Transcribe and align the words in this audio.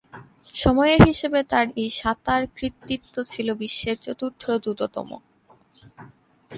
সময়ের 0.55 0.99
হিসেবে 1.09 1.39
তার 1.51 1.67
এই 1.81 1.89
সাঁতার 1.99 2.41
কৃতিত্ব 2.57 3.15
ছিল 3.31 3.47
বিশ্বের 3.61 3.97
চতুর্থ 4.05 4.43
দ্রুততম। 4.63 5.09